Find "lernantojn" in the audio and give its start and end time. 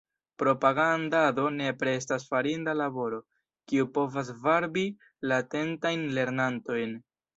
6.21-6.99